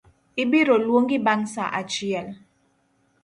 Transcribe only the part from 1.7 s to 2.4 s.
achiel